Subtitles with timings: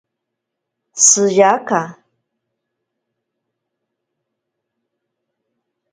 [1.05, 1.81] Shiyaka.